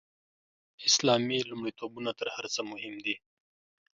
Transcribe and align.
اسلامي 0.87 1.39
لومړیتوبونه 1.49 2.11
تر 2.19 2.27
هر 2.35 2.45
څه 2.53 2.61
مهم 2.71 2.95
دي. 3.05 3.15